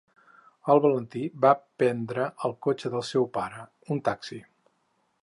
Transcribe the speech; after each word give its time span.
El 0.73 0.79
Valentí 0.85 1.21
va 1.45 1.51
prendre 1.83 2.27
el 2.49 2.57
cotxe 2.69 2.93
del 2.97 3.07
seu 3.13 3.31
pare, 3.39 3.71
un 3.97 4.07
taxi. 4.09 4.45